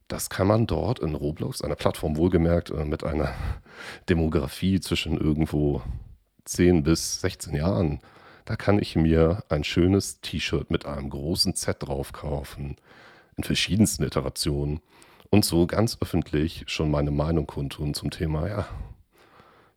das 0.09 0.29
kann 0.29 0.47
man 0.47 0.67
dort 0.67 0.99
in 0.99 1.15
Roblox, 1.15 1.61
einer 1.61 1.75
Plattform 1.75 2.17
wohlgemerkt, 2.17 2.71
äh, 2.71 2.83
mit 2.83 3.05
einer 3.05 3.33
Demografie 4.09 4.81
zwischen 4.81 5.17
irgendwo 5.17 5.81
10 6.43 6.83
bis 6.83 7.21
16 7.21 7.55
Jahren, 7.55 8.01
da 8.45 8.55
kann 8.55 8.79
ich 8.79 8.95
mir 8.95 9.43
ein 9.49 9.63
schönes 9.63 10.19
T-Shirt 10.21 10.71
mit 10.71 10.85
einem 10.85 11.11
großen 11.11 11.55
Z 11.55 11.77
drauf 11.79 12.11
kaufen, 12.11 12.77
in 13.37 13.43
verschiedensten 13.43 14.03
Iterationen 14.03 14.81
und 15.29 15.45
so 15.45 15.67
ganz 15.67 15.97
öffentlich 16.01 16.63
schon 16.65 16.89
meine 16.89 17.11
Meinung 17.11 17.45
kundtun 17.45 17.93
zum 17.93 18.09
Thema, 18.09 18.47
ja, 18.47 18.67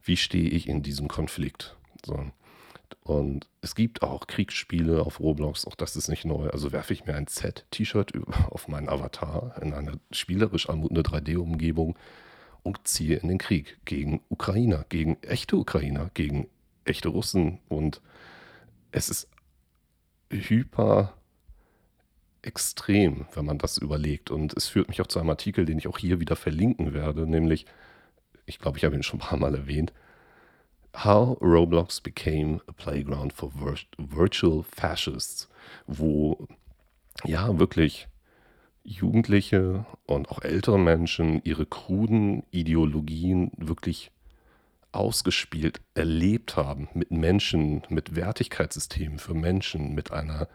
wie 0.02 0.16
stehe 0.16 0.48
ich 0.48 0.66
in 0.66 0.82
diesem 0.82 1.08
Konflikt? 1.08 1.76
So. 2.04 2.24
Und 3.02 3.48
es 3.60 3.74
gibt 3.74 4.02
auch 4.02 4.26
Kriegsspiele 4.26 5.02
auf 5.02 5.20
Roblox, 5.20 5.66
auch 5.66 5.74
das 5.74 5.96
ist 5.96 6.08
nicht 6.08 6.24
neu. 6.24 6.48
Also 6.50 6.72
werfe 6.72 6.92
ich 6.92 7.04
mir 7.04 7.14
ein 7.14 7.26
Z-T-Shirt 7.26 8.12
auf 8.50 8.68
meinen 8.68 8.88
Avatar 8.88 9.54
in 9.60 9.74
eine 9.74 9.98
spielerisch 10.10 10.68
anmutende 10.68 11.02
3D-Umgebung 11.02 11.98
und 12.62 12.86
ziehe 12.86 13.16
in 13.16 13.28
den 13.28 13.38
Krieg 13.38 13.78
gegen 13.84 14.20
Ukrainer, 14.28 14.84
gegen 14.88 15.16
echte 15.22 15.56
Ukrainer, 15.56 16.10
gegen 16.14 16.48
echte 16.84 17.08
Russen. 17.08 17.58
Und 17.68 18.00
es 18.92 19.08
ist 19.08 19.28
hyper 20.30 21.14
extrem, 22.42 23.26
wenn 23.34 23.44
man 23.44 23.58
das 23.58 23.78
überlegt. 23.78 24.30
Und 24.30 24.56
es 24.56 24.68
führt 24.68 24.88
mich 24.88 25.00
auch 25.00 25.06
zu 25.06 25.18
einem 25.18 25.30
Artikel, 25.30 25.64
den 25.64 25.78
ich 25.78 25.88
auch 25.88 25.98
hier 25.98 26.20
wieder 26.20 26.36
verlinken 26.36 26.92
werde, 26.92 27.26
nämlich, 27.26 27.66
ich 28.46 28.58
glaube, 28.58 28.78
ich 28.78 28.84
habe 28.84 28.96
ihn 28.96 29.02
schon 29.02 29.20
ein 29.20 29.26
paar 29.26 29.38
Mal 29.38 29.54
erwähnt, 29.54 29.92
How 30.94 31.38
Roblox 31.40 32.00
Became 32.02 32.60
a 32.66 32.72
Playground 32.72 33.32
for 33.32 33.50
Virtual 33.98 34.62
Fascists, 34.62 35.48
wo 35.86 36.46
ja 37.24 37.58
wirklich 37.58 38.08
Jugendliche 38.84 39.86
und 40.06 40.30
auch 40.30 40.42
ältere 40.42 40.78
Menschen 40.78 41.40
ihre 41.44 41.66
kruden 41.66 42.44
Ideologien 42.50 43.52
wirklich 43.56 44.10
ausgespielt 44.92 45.80
erlebt 45.94 46.56
haben 46.56 46.88
mit 46.92 47.10
Menschen, 47.10 47.82
mit 47.88 48.14
Wertigkeitssystemen 48.14 49.18
für 49.18 49.34
Menschen, 49.34 49.94
mit 49.94 50.12
einer 50.12 50.48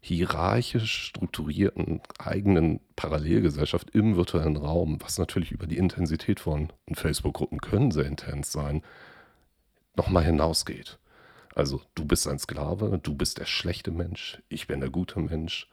hierarchisch 0.00 1.06
strukturierten 1.06 2.00
eigenen 2.18 2.80
Parallelgesellschaft 2.96 3.90
im 3.90 4.16
virtuellen 4.16 4.56
Raum, 4.56 4.98
was 5.00 5.18
natürlich 5.18 5.52
über 5.52 5.66
die 5.66 5.78
Intensität 5.78 6.40
von 6.40 6.72
Facebook-Gruppen 6.92 7.60
können 7.60 7.90
sehr 7.90 8.06
intens 8.06 8.52
sein, 8.52 8.82
nochmal 9.96 10.24
hinausgeht. 10.24 10.98
Also 11.54 11.80
du 11.94 12.04
bist 12.04 12.26
ein 12.26 12.38
Sklave, 12.38 12.98
du 13.02 13.14
bist 13.14 13.38
der 13.38 13.46
schlechte 13.46 13.90
Mensch, 13.90 14.42
ich 14.48 14.66
bin 14.66 14.80
der 14.80 14.90
gute 14.90 15.20
Mensch. 15.20 15.68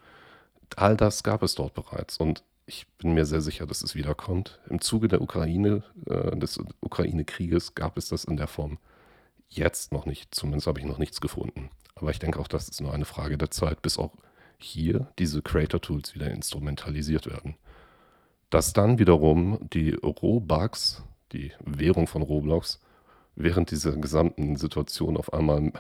All 0.75 0.95
das 0.95 1.23
gab 1.23 1.43
es 1.43 1.55
dort 1.55 1.73
bereits 1.73 2.17
und 2.17 2.43
ich 2.65 2.87
bin 2.99 3.13
mir 3.13 3.25
sehr 3.25 3.41
sicher, 3.41 3.65
dass 3.65 3.81
es 3.81 3.95
wiederkommt. 3.95 4.59
Im 4.69 4.79
Zuge 4.79 5.07
der 5.07 5.21
Ukraine, 5.21 5.83
äh, 6.05 6.37
des 6.37 6.59
Ukraine-Krieges 6.79 7.75
gab 7.75 7.97
es 7.97 8.09
das 8.09 8.23
in 8.23 8.37
der 8.37 8.47
Form 8.47 8.77
jetzt 9.49 9.91
noch 9.91 10.05
nicht. 10.05 10.33
Zumindest 10.33 10.67
habe 10.67 10.79
ich 10.79 10.85
noch 10.85 10.97
nichts 10.97 11.19
gefunden. 11.19 11.69
Aber 11.95 12.11
ich 12.11 12.19
denke 12.19 12.39
auch, 12.39 12.47
das 12.47 12.69
ist 12.69 12.79
nur 12.79 12.93
eine 12.93 13.05
Frage 13.05 13.37
der 13.37 13.51
Zeit, 13.51 13.81
bis 13.81 13.97
auch 13.97 14.13
hier 14.57 15.07
diese 15.19 15.41
Creator-Tools 15.41 16.15
wieder 16.15 16.31
instrumentalisiert 16.31 17.27
werden. 17.27 17.55
Dass 18.49 18.73
dann 18.73 18.99
wiederum 18.99 19.59
die 19.73 19.91
Robux, 19.91 21.03
die 21.31 21.51
Währung 21.59 22.07
von 22.07 22.21
Roblox, 22.21 22.79
während 23.35 23.71
dieser 23.71 23.95
gesamten 23.97 24.55
Situation 24.55 25.17
auf 25.17 25.33
einmal 25.33 25.71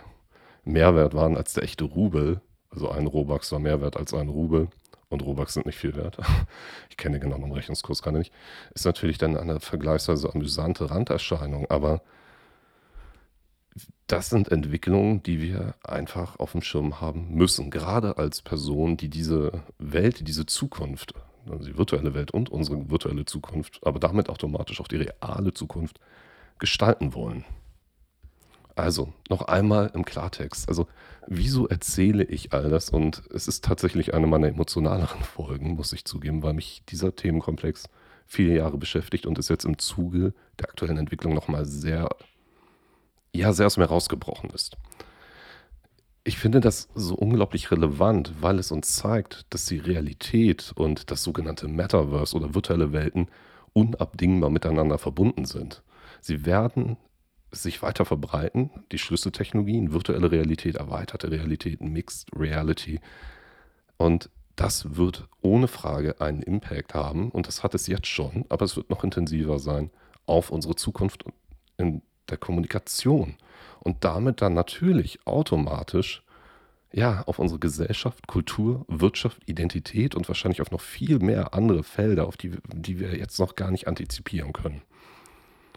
mehr 0.63 0.95
wert 0.95 1.13
waren 1.13 1.37
als 1.37 1.53
der 1.53 1.63
echte 1.63 1.83
Rubel. 1.85 2.41
Also 2.69 2.89
ein 2.89 3.07
Robux 3.07 3.51
war 3.51 3.59
mehr 3.59 3.81
wert 3.81 3.97
als 3.97 4.13
ein 4.13 4.29
Rubel 4.29 4.69
und 5.09 5.23
Robux 5.23 5.53
sind 5.53 5.65
nicht 5.65 5.77
viel 5.77 5.95
wert. 5.95 6.17
Ich 6.89 6.97
kenne 6.97 7.19
den 7.19 7.31
genauen 7.31 7.51
Rechnungskurs 7.51 8.01
gerade 8.01 8.19
nicht. 8.19 8.31
Ist 8.75 8.85
natürlich 8.85 9.17
dann 9.17 9.37
eine 9.37 9.59
vergleichsweise 9.59 10.33
amüsante 10.33 10.91
Randerscheinung, 10.91 11.69
aber 11.69 12.01
das 14.07 14.29
sind 14.29 14.51
Entwicklungen, 14.51 15.23
die 15.23 15.41
wir 15.41 15.75
einfach 15.83 16.37
auf 16.37 16.51
dem 16.51 16.61
Schirm 16.61 16.99
haben 16.99 17.33
müssen. 17.33 17.71
Gerade 17.71 18.17
als 18.17 18.41
Person, 18.41 18.97
die 18.97 19.09
diese 19.09 19.63
Welt, 19.79 20.27
diese 20.27 20.45
Zukunft, 20.45 21.13
also 21.49 21.65
die 21.65 21.77
virtuelle 21.77 22.13
Welt 22.13 22.31
und 22.31 22.49
unsere 22.49 22.89
virtuelle 22.89 23.25
Zukunft, 23.25 23.79
aber 23.83 23.99
damit 23.99 24.29
automatisch 24.29 24.81
auch 24.81 24.87
die 24.87 24.97
reale 24.97 25.53
Zukunft 25.53 25.99
gestalten 26.61 27.13
wollen. 27.13 27.43
Also, 28.75 29.11
noch 29.29 29.41
einmal 29.41 29.91
im 29.93 30.05
Klartext. 30.05 30.69
Also, 30.69 30.87
wieso 31.27 31.67
erzähle 31.67 32.23
ich 32.23 32.53
all 32.53 32.69
das? 32.69 32.89
Und 32.89 33.23
es 33.33 33.49
ist 33.49 33.65
tatsächlich 33.65 34.13
eine 34.13 34.27
meiner 34.27 34.47
emotionaleren 34.47 35.23
Folgen, 35.23 35.75
muss 35.75 35.91
ich 35.91 36.05
zugeben, 36.05 36.41
weil 36.41 36.53
mich 36.53 36.83
dieser 36.87 37.13
Themenkomplex 37.13 37.89
viele 38.25 38.55
Jahre 38.55 38.77
beschäftigt 38.77 39.25
und 39.25 39.37
es 39.37 39.49
jetzt 39.49 39.65
im 39.65 39.77
Zuge 39.77 40.33
der 40.59 40.69
aktuellen 40.69 40.97
Entwicklung 40.97 41.33
nochmal 41.33 41.65
sehr, 41.65 42.07
ja, 43.35 43.51
sehr 43.51 43.65
aus 43.65 43.75
mir 43.75 43.85
rausgebrochen 43.85 44.51
ist. 44.51 44.77
Ich 46.23 46.37
finde 46.37 46.61
das 46.61 46.87
so 46.93 47.15
unglaublich 47.15 47.71
relevant, 47.71 48.33
weil 48.39 48.59
es 48.59 48.71
uns 48.71 48.95
zeigt, 48.95 49.47
dass 49.49 49.65
die 49.65 49.79
Realität 49.79 50.71
und 50.75 51.11
das 51.11 51.23
sogenannte 51.23 51.67
Metaverse 51.67 52.37
oder 52.37 52.53
virtuelle 52.53 52.93
Welten 52.93 53.27
unabdingbar 53.73 54.49
miteinander 54.49 54.97
verbunden 54.97 55.45
sind. 55.45 55.81
Sie 56.21 56.45
werden 56.45 56.97
sich 57.51 57.81
weiter 57.81 58.05
verbreiten, 58.05 58.69
die 58.91 58.97
Schlüsseltechnologien, 58.97 59.91
virtuelle 59.91 60.31
Realität, 60.31 60.75
erweiterte 60.75 61.29
Realität, 61.29 61.81
Mixed 61.81 62.29
Reality. 62.33 63.01
Und 63.97 64.29
das 64.55 64.95
wird 64.95 65.27
ohne 65.41 65.67
Frage 65.67 66.21
einen 66.21 66.41
Impact 66.41 66.93
haben, 66.93 67.29
und 67.31 67.47
das 67.47 67.63
hat 67.63 67.75
es 67.75 67.87
jetzt 67.87 68.07
schon, 68.07 68.45
aber 68.49 68.65
es 68.65 68.77
wird 68.77 68.89
noch 68.89 69.03
intensiver 69.03 69.59
sein, 69.59 69.89
auf 70.25 70.49
unsere 70.51 70.75
Zukunft 70.75 71.25
in 71.77 72.01
der 72.29 72.37
Kommunikation. 72.37 73.35
Und 73.79 74.03
damit 74.03 74.41
dann 74.41 74.53
natürlich 74.53 75.25
automatisch 75.25 76.23
ja, 76.93 77.23
auf 77.25 77.39
unsere 77.39 77.59
Gesellschaft, 77.59 78.27
Kultur, 78.27 78.85
Wirtschaft, 78.87 79.41
Identität 79.45 80.13
und 80.13 80.27
wahrscheinlich 80.27 80.61
auf 80.61 80.71
noch 80.71 80.81
viel 80.81 81.19
mehr 81.19 81.53
andere 81.53 81.83
Felder, 81.83 82.27
auf 82.27 82.37
die, 82.37 82.51
die 82.73 82.99
wir 82.99 83.17
jetzt 83.17 83.39
noch 83.39 83.55
gar 83.55 83.71
nicht 83.71 83.87
antizipieren 83.87 84.51
können. 84.51 84.81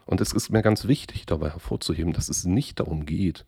Und 0.07 0.21
es 0.21 0.33
ist 0.33 0.51
mir 0.51 0.63
ganz 0.63 0.87
wichtig, 0.87 1.27
dabei 1.27 1.51
hervorzuheben, 1.51 2.13
dass 2.13 2.29
es 2.29 2.45
nicht 2.45 2.81
darum 2.81 3.07
geht, 3.07 3.47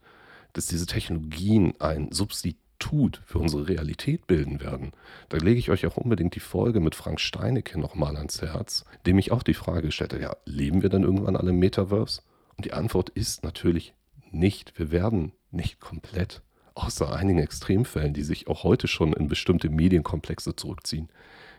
dass 0.53 0.65
diese 0.65 0.85
Technologien 0.85 1.73
ein 1.79 2.11
Substitut 2.11 3.21
für 3.25 3.39
unsere 3.39 3.67
Realität 3.67 4.27
bilden 4.27 4.59
werden. 4.59 4.91
Da 5.29 5.37
lege 5.37 5.59
ich 5.59 5.69
euch 5.69 5.85
auch 5.85 5.97
unbedingt 5.97 6.35
die 6.35 6.39
Folge 6.39 6.79
mit 6.79 6.95
Frank 6.95 7.19
Steinecke 7.19 7.79
nochmal 7.79 8.17
ans 8.17 8.41
Herz, 8.41 8.85
dem 9.05 9.19
ich 9.19 9.31
auch 9.31 9.43
die 9.43 9.53
Frage 9.53 9.91
stellte, 9.91 10.19
ja, 10.19 10.35
leben 10.45 10.81
wir 10.81 10.89
denn 10.89 11.03
irgendwann 11.03 11.35
alle 11.35 11.51
im 11.51 11.59
Metaverse? 11.59 12.21
Und 12.55 12.65
die 12.65 12.73
Antwort 12.73 13.09
ist 13.09 13.43
natürlich 13.43 13.93
nicht. 14.31 14.77
Wir 14.77 14.91
werden 14.91 15.33
nicht 15.51 15.79
komplett, 15.79 16.41
außer 16.73 17.15
einigen 17.15 17.39
Extremfällen, 17.39 18.13
die 18.13 18.23
sich 18.23 18.47
auch 18.47 18.63
heute 18.63 18.87
schon 18.87 19.13
in 19.13 19.27
bestimmte 19.27 19.69
Medienkomplexe 19.69 20.55
zurückziehen. 20.55 21.09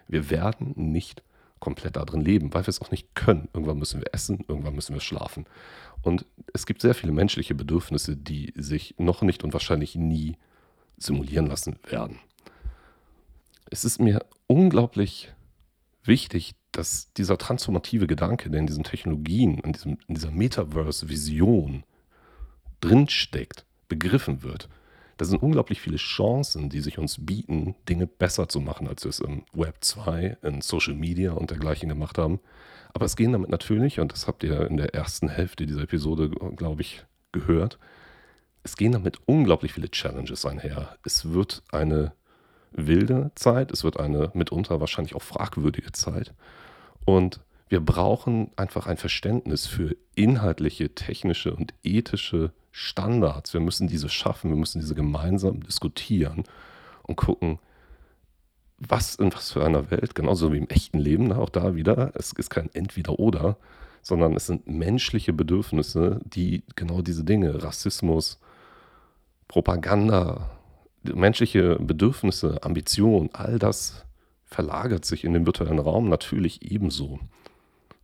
Wir 0.09 0.31
werden 0.31 0.73
nicht 0.77 1.23
komplett 1.61 1.97
da 1.97 2.05
drin 2.05 2.21
leben, 2.21 2.53
weil 2.55 2.65
wir 2.65 2.69
es 2.69 2.81
auch 2.81 2.91
nicht 2.91 3.15
können. 3.15 3.49
Irgendwann 3.53 3.79
müssen 3.79 4.01
wir 4.01 4.13
essen, 4.13 4.45
irgendwann 4.49 4.75
müssen 4.75 4.95
wir 4.95 5.01
schlafen. 5.01 5.47
Und 6.03 6.27
es 6.53 6.67
gibt 6.67 6.83
sehr 6.83 6.95
viele 6.95 7.13
menschliche 7.13 7.55
Bedürfnisse, 7.55 8.17
die 8.17 8.53
sich 8.57 8.95
noch 8.99 9.23
nicht 9.23 9.45
und 9.45 9.53
wahrscheinlich 9.53 9.97
nie 9.97 10.37
simulieren 10.97 11.47
lassen 11.47 11.79
werden. 11.89 12.19
Es 13.71 13.85
ist 13.85 14.01
mir 14.01 14.25
unglaublich 14.47 15.33
wichtig, 16.05 16.55
dass 16.73 17.13
dieser 17.13 17.39
transformative 17.39 18.07
Gedanke, 18.07 18.51
der 18.51 18.61
in 18.61 18.67
diesen 18.67 18.85
Technologien, 18.85 19.59
in, 19.59 19.73
diesem, 19.73 19.99
in 20.07 20.15
dieser 20.15 20.31
Metaverse-Vision 20.31 21.85
drinsteckt, 22.81 23.65
begriffen 23.89 24.43
wird. 24.43 24.69
Da 25.19 25.25
sind 25.25 25.43
unglaublich 25.43 25.81
viele 25.81 25.97
Chancen, 25.97 26.71
die 26.71 26.81
sich 26.81 26.99
uns 26.99 27.27
bieten, 27.27 27.75
Dinge 27.89 28.07
besser 28.07 28.49
zu 28.49 28.61
machen, 28.61 28.87
als 28.87 29.05
wir 29.05 29.11
es 29.11 29.19
im 29.19 29.43
Web 29.53 29.79
2, 29.81 30.39
in 30.43 30.61
Social 30.61 30.95
Media 30.95 31.33
und 31.33 31.51
dergleichen 31.51 31.89
gemacht 31.89 32.19
haben. 32.19 32.39
Aber 32.95 33.05
es 33.05 33.17
gehen 33.17 33.33
damit 33.33 33.51
natürlich, 33.51 33.99
und 33.99 34.13
das 34.13 34.29
habt 34.29 34.45
ihr 34.45 34.67
in 34.69 34.77
der 34.77 34.95
ersten 34.95 35.29
Hälfte 35.29 35.67
dieser 35.67 35.83
Episode, 35.83 36.31
glaube 36.31 36.83
ich, 36.83 37.05
gehört, 37.33 37.79
es 38.63 38.77
gehen 38.77 38.93
damit 38.93 39.19
unglaublich 39.27 39.73
viele 39.73 39.91
Challenges 39.91 40.47
einher. 40.47 40.97
Es 41.05 41.33
wird 41.33 41.65
eine 41.73 42.13
wilde 42.71 43.33
Zeit, 43.35 43.73
es 43.73 43.83
wird 43.83 43.99
eine 43.99 44.31
mitunter 44.35 44.81
wahrscheinlich 44.81 45.17
auch 45.17 45.23
fragwürdige 45.23 45.91
Zeit. 45.91 46.33
Und 47.05 47.41
wir 47.69 47.81
brauchen 47.81 48.53
einfach 48.57 48.87
ein 48.87 48.99
Verständnis 48.99 49.67
für 49.67 49.97
inhaltliche, 50.15 50.95
technische 50.95 51.55
und 51.55 51.75
ethische 51.83 52.53
Standards. 52.71 53.55
Wir 53.55 53.61
müssen 53.61 53.89
diese 53.89 54.09
schaffen, 54.09 54.51
wir 54.51 54.57
müssen 54.57 54.81
diese 54.81 54.95
gemeinsam 54.95 55.63
diskutieren 55.63 56.45
und 57.03 57.17
gucken, 57.17 57.59
was 58.79 59.17
in 59.17 59.33
was 59.33 59.53
für 59.53 59.65
einer 59.65 59.91
Welt, 59.91 60.15
genauso 60.15 60.53
wie 60.53 60.59
im 60.59 60.69
echten 60.69 60.99
Leben, 60.99 61.33
auch 61.33 61.51
da 61.51 61.75
wieder, 61.75 62.13
es 62.15 62.33
ist 62.33 62.51
kein 62.51 62.73
Entweder-Oder, 62.73 63.57
sondern 64.03 64.35
es 64.37 64.47
sind 64.47 64.69
menschliche 64.69 65.33
Bedürfnisse, 65.33 66.21
die 66.25 66.63
genau 66.77 67.03
diese 67.03 67.25
Dinge, 67.25 67.63
Rassismus, 67.63 68.39
Propaganda, 69.49 70.51
menschliche 71.03 71.77
Bedürfnisse, 71.77 72.63
Ambition, 72.63 73.31
all 73.33 73.59
das 73.59 74.05
verlagert 74.45 75.05
sich 75.05 75.25
in 75.25 75.33
den 75.33 75.47
virtuellen 75.47 75.79
Raum 75.79 76.09
natürlich 76.09 76.71
ebenso. 76.71 77.19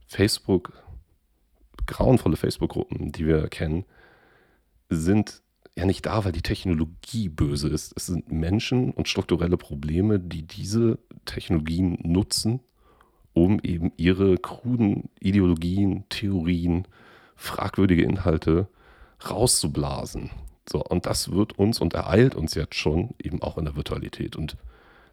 Facebook, 0.06 0.73
grauenvolle 1.87 2.37
Facebook-Gruppen, 2.37 3.12
die 3.12 3.26
wir 3.26 3.49
kennen, 3.49 3.85
sind 4.96 5.42
ja 5.76 5.84
nicht 5.84 6.06
da, 6.06 6.24
weil 6.24 6.32
die 6.32 6.42
Technologie 6.42 7.28
böse 7.28 7.68
ist. 7.68 7.92
Es 7.96 8.06
sind 8.06 8.30
Menschen 8.30 8.92
und 8.92 9.08
strukturelle 9.08 9.56
Probleme, 9.56 10.20
die 10.20 10.42
diese 10.42 10.98
Technologien 11.24 11.98
nutzen, 12.02 12.60
um 13.32 13.60
eben 13.62 13.92
ihre 13.96 14.38
kruden 14.38 15.10
Ideologien, 15.18 16.04
Theorien, 16.08 16.86
fragwürdige 17.34 18.04
Inhalte 18.04 18.68
rauszublasen. 19.28 20.30
So, 20.68 20.82
und 20.82 21.06
das 21.06 21.32
wird 21.32 21.58
uns 21.58 21.80
und 21.80 21.94
ereilt 21.94 22.34
uns 22.34 22.54
jetzt 22.54 22.76
schon 22.76 23.14
eben 23.22 23.42
auch 23.42 23.58
in 23.58 23.64
der 23.64 23.76
Virtualität. 23.76 24.36
Und 24.36 24.56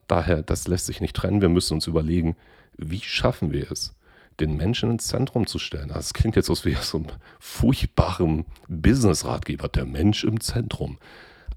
daher, 0.07 0.43
das 0.43 0.67
lässt 0.67 0.85
sich 0.85 1.01
nicht 1.01 1.15
trennen. 1.15 1.41
Wir 1.41 1.49
müssen 1.49 1.73
uns 1.73 1.87
überlegen, 1.87 2.35
wie 2.77 3.01
schaffen 3.01 3.51
wir 3.51 3.71
es, 3.71 3.95
den 4.41 4.57
Menschen 4.57 4.91
ins 4.91 5.07
Zentrum 5.07 5.47
zu 5.47 5.59
stellen. 5.59 5.89
Das 5.89 6.13
klingt 6.13 6.35
jetzt 6.35 6.49
aus 6.49 6.65
wie 6.65 6.75
so 6.75 6.97
einem 6.97 7.07
furchtbaren 7.39 8.45
Business-Ratgeber, 8.67 9.69
der 9.69 9.85
Mensch 9.85 10.23
im 10.23 10.41
Zentrum. 10.41 10.97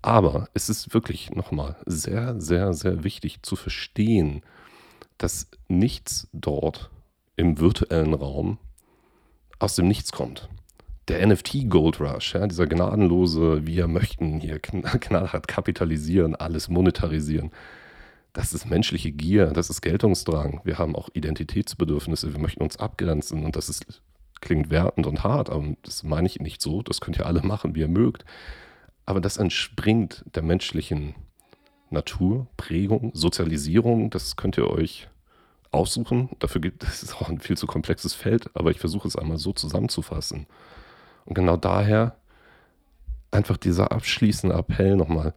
Aber 0.02 0.48
es 0.52 0.68
ist 0.68 0.92
wirklich 0.92 1.30
nochmal 1.30 1.76
sehr, 1.86 2.38
sehr, 2.40 2.74
sehr 2.74 3.04
wichtig 3.04 3.42
zu 3.42 3.56
verstehen, 3.56 4.42
dass 5.16 5.48
nichts 5.68 6.28
dort 6.32 6.90
im 7.36 7.58
virtuellen 7.58 8.14
Raum 8.14 8.58
aus 9.58 9.76
dem 9.76 9.88
Nichts 9.88 10.12
kommt. 10.12 10.48
Der 11.08 11.26
NFT 11.26 11.68
Gold 11.68 12.00
Rush, 12.00 12.34
ja, 12.34 12.46
dieser 12.46 12.66
gnadenlose, 12.66 13.66
wir 13.66 13.88
möchten 13.88 14.40
hier 14.40 14.58
knallhart 14.60 15.48
kapitalisieren, 15.48 16.34
alles 16.34 16.68
monetarisieren. 16.68 17.50
Das 18.34 18.52
ist 18.52 18.68
menschliche 18.68 19.12
Gier, 19.12 19.46
das 19.46 19.70
ist 19.70 19.80
Geltungsdrang. 19.80 20.60
Wir 20.64 20.76
haben 20.76 20.96
auch 20.96 21.08
Identitätsbedürfnisse, 21.14 22.32
wir 22.32 22.40
möchten 22.40 22.64
uns 22.64 22.76
abgrenzen 22.76 23.44
und 23.44 23.54
das 23.54 23.68
ist, 23.68 24.02
klingt 24.40 24.70
wertend 24.70 25.06
und 25.06 25.22
hart, 25.22 25.50
aber 25.50 25.74
das 25.82 26.02
meine 26.02 26.26
ich 26.26 26.40
nicht 26.40 26.60
so. 26.60 26.82
Das 26.82 27.00
könnt 27.00 27.16
ihr 27.16 27.26
alle 27.26 27.42
machen, 27.42 27.76
wie 27.76 27.80
ihr 27.80 27.88
mögt. 27.88 28.24
Aber 29.06 29.20
das 29.20 29.36
entspringt 29.36 30.24
der 30.34 30.42
menschlichen 30.42 31.14
Natur, 31.90 32.48
Prägung, 32.56 33.12
Sozialisierung. 33.14 34.10
Das 34.10 34.34
könnt 34.34 34.58
ihr 34.58 34.68
euch 34.68 35.08
aussuchen. 35.70 36.30
Dafür 36.40 36.60
gibt 36.60 36.82
es 36.82 37.14
auch 37.14 37.28
ein 37.28 37.38
viel 37.38 37.56
zu 37.56 37.68
komplexes 37.68 38.14
Feld, 38.14 38.50
aber 38.54 38.72
ich 38.72 38.80
versuche 38.80 39.06
es 39.06 39.14
einmal 39.14 39.38
so 39.38 39.52
zusammenzufassen. 39.52 40.46
Und 41.24 41.34
genau 41.34 41.56
daher 41.56 42.16
einfach 43.30 43.58
dieser 43.58 43.92
abschließende 43.92 44.56
Appell 44.56 44.96
nochmal 44.96 45.34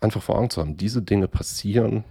einfach 0.00 0.22
vor 0.22 0.38
Augen 0.38 0.50
zu 0.50 0.60
haben. 0.60 0.76
Diese 0.76 1.02
Dinge 1.02 1.28
passieren. 1.28 2.04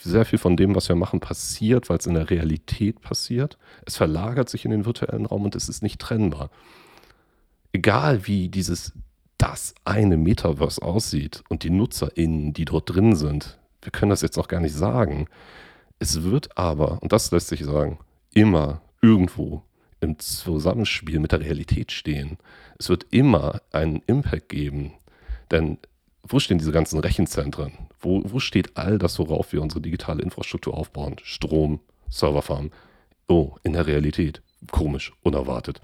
Sehr 0.00 0.24
viel 0.24 0.38
von 0.38 0.56
dem, 0.56 0.74
was 0.74 0.88
wir 0.88 0.96
machen, 0.96 1.20
passiert, 1.20 1.88
weil 1.88 1.98
es 1.98 2.06
in 2.06 2.14
der 2.14 2.28
Realität 2.28 3.00
passiert. 3.00 3.56
Es 3.86 3.96
verlagert 3.96 4.50
sich 4.50 4.64
in 4.64 4.70
den 4.70 4.84
virtuellen 4.84 5.24
Raum 5.24 5.44
und 5.44 5.54
es 5.54 5.68
ist 5.68 5.82
nicht 5.82 6.00
trennbar. 6.00 6.50
Egal 7.72 8.26
wie 8.26 8.48
dieses 8.48 8.92
das 9.38 9.74
eine 9.84 10.16
Metaverse 10.16 10.82
aussieht 10.82 11.42
und 11.48 11.64
die 11.64 11.70
NutzerInnen, 11.70 12.52
die 12.52 12.64
dort 12.64 12.94
drin 12.94 13.16
sind, 13.16 13.58
wir 13.82 13.92
können 13.92 14.10
das 14.10 14.22
jetzt 14.22 14.36
noch 14.36 14.48
gar 14.48 14.60
nicht 14.60 14.74
sagen. 14.74 15.26
Es 15.98 16.22
wird 16.22 16.56
aber, 16.56 17.02
und 17.02 17.12
das 17.12 17.30
lässt 17.30 17.48
sich 17.48 17.64
sagen, 17.64 17.98
immer 18.32 18.80
irgendwo 19.00 19.62
im 20.00 20.18
Zusammenspiel 20.18 21.18
mit 21.18 21.32
der 21.32 21.40
Realität 21.40 21.92
stehen. 21.92 22.38
Es 22.78 22.88
wird 22.88 23.06
immer 23.10 23.60
einen 23.72 24.02
Impact 24.06 24.48
geben. 24.48 24.92
Denn 25.50 25.78
wo 26.26 26.40
stehen 26.40 26.58
diese 26.58 26.72
ganzen 26.72 26.98
Rechenzentren? 26.98 27.72
Wo, 28.00 28.22
wo 28.24 28.40
steht 28.40 28.76
all 28.76 28.98
das, 28.98 29.18
worauf 29.18 29.52
wir 29.52 29.62
unsere 29.62 29.80
digitale 29.80 30.22
Infrastruktur 30.22 30.74
aufbauen? 30.74 31.16
Strom, 31.22 31.80
Serverfarm. 32.08 32.70
Oh, 33.28 33.56
in 33.62 33.74
der 33.74 33.86
Realität. 33.86 34.42
Komisch, 34.70 35.12
unerwartet. 35.22 35.80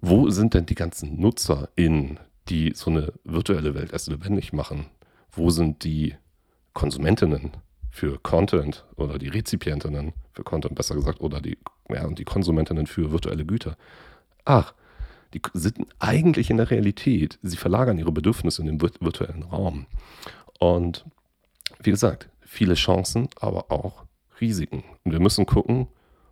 Wo 0.00 0.28
sind 0.28 0.52
denn 0.54 0.66
die 0.66 0.74
ganzen 0.74 1.18
NutzerInnen, 1.18 2.20
die 2.48 2.72
so 2.74 2.90
eine 2.90 3.12
virtuelle 3.24 3.74
Welt 3.74 3.92
erst 3.92 4.08
lebendig 4.08 4.52
machen? 4.52 4.86
Wo 5.32 5.50
sind 5.50 5.84
die 5.84 6.14
Konsumentinnen 6.74 7.52
für 7.90 8.18
Content 8.18 8.84
oder 8.96 9.18
die 9.18 9.28
Rezipientinnen 9.28 10.12
für 10.32 10.44
Content, 10.44 10.74
besser 10.74 10.94
gesagt, 10.94 11.20
oder 11.22 11.40
die, 11.40 11.56
ja, 11.88 12.04
und 12.04 12.18
die 12.18 12.24
Konsumentinnen 12.24 12.86
für 12.86 13.10
virtuelle 13.10 13.46
Güter? 13.46 13.76
Ach, 14.44 14.74
die 15.36 15.58
sind 15.58 15.86
eigentlich 15.98 16.50
in 16.50 16.56
der 16.56 16.70
Realität. 16.70 17.38
Sie 17.42 17.56
verlagern 17.56 17.98
ihre 17.98 18.12
Bedürfnisse 18.12 18.62
in 18.62 18.66
den 18.66 18.80
virtuellen 18.80 19.42
Raum. 19.42 19.86
Und 20.58 21.04
wie 21.82 21.90
gesagt, 21.90 22.28
viele 22.40 22.74
Chancen, 22.74 23.28
aber 23.40 23.70
auch 23.70 24.04
Risiken. 24.40 24.84
Und 25.04 25.12
wir 25.12 25.20
müssen 25.20 25.46
gucken, 25.46 25.88